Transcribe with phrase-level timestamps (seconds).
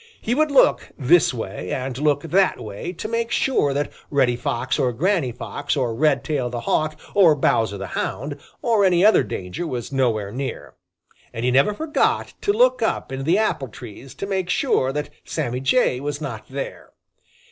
[0.19, 4.79] He would look this way and look that way to make sure that Reddy Fox
[4.79, 9.67] or Granny Fox or Redtail the Hawk or Bowser the Hound or any other danger
[9.67, 10.73] was nowhere near.
[11.31, 15.11] And he never forgot to look up in the apple trees to make sure that
[15.23, 16.93] Sammy Jay was not there.